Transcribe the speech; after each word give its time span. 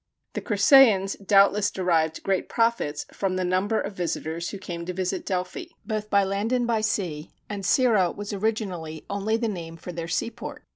The 0.33 0.41
Crissæans 0.41 1.15
doubtless 1.27 1.69
derived 1.69 2.23
great 2.23 2.49
profits 2.49 3.05
from 3.13 3.35
the 3.35 3.45
number 3.45 3.79
of 3.79 3.93
visitors 3.93 4.49
who 4.49 4.57
came 4.57 4.83
to 4.87 4.93
visit 4.93 5.27
Delphi, 5.27 5.65
both 5.85 6.09
by 6.09 6.23
land 6.23 6.51
and 6.51 6.65
by 6.65 6.81
sea, 6.81 7.29
and 7.47 7.63
Cirrha 7.63 8.09
was 8.15 8.33
originally 8.33 9.05
only 9.11 9.37
the 9.37 9.47
name 9.47 9.77
for 9.77 9.91
their 9.91 10.07
seaport. 10.07 10.63